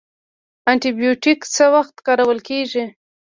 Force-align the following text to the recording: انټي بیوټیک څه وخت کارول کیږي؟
انټي 0.69 0.91
بیوټیک 0.99 1.39
څه 1.55 1.63
وخت 1.75 1.95
کارول 2.07 2.39
کیږي؟ 2.49 2.83